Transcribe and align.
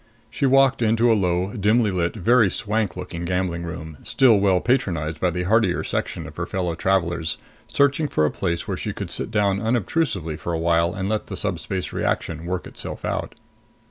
She 0.31 0.47
walked 0.47 0.81
into 0.81 1.11
a 1.13 1.13
low, 1.13 1.53
dimly 1.53 1.91
lit, 1.91 2.15
very 2.15 2.49
swank 2.49 2.97
looking 2.97 3.23
gambling 3.23 3.61
room, 3.61 3.97
still 4.01 4.39
well 4.39 4.59
patronized 4.59 5.19
by 5.19 5.29
the 5.29 5.43
hardier 5.43 5.83
section 5.83 6.25
of 6.25 6.37
her 6.37 6.47
fellow 6.47 6.73
travelers, 6.73 7.37
searching 7.67 8.07
for 8.07 8.25
a 8.25 8.31
place 8.31 8.67
where 8.67 8.77
she 8.77 8.93
could 8.93 9.11
sit 9.11 9.29
down 9.29 9.61
unobtrusively 9.61 10.37
for 10.37 10.53
a 10.53 10.57
while 10.59 10.95
and 10.95 11.07
let 11.07 11.27
the 11.27 11.37
subspace 11.37 11.93
reaction 11.93 12.47
work 12.47 12.65
itself 12.65 13.05
out. 13.05 13.35